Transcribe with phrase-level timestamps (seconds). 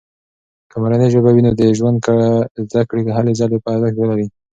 [0.69, 1.61] که مورنۍ ژبه وي، نو د
[2.69, 4.27] زده کړې هلې ځلې به ارزښت ولري.